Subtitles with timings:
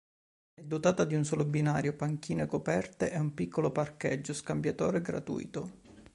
[0.55, 5.69] È dotata di un solo binario, panchine coperte e un piccolo parcheggio scambiatore gratuito.